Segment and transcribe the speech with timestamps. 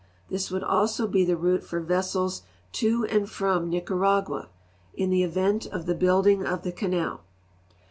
[0.31, 4.49] This would also be the route for vessels to and from Nicaragua
[4.95, 7.23] in GEOGRAPHIC LITERATURE 85 the event of the building of the canal.